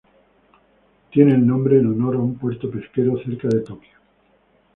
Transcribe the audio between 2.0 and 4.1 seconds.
a un puerto pesquero cerca de Tokio.